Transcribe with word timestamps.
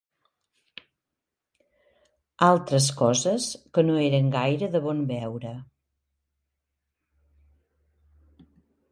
Altres 2.45 2.87
coses 3.01 3.45
que 3.77 3.83
no 3.89 3.97
eren 4.05 4.31
gaire 4.37 4.69
de 4.77 4.81
bon 4.87 5.03
veure 5.11 5.51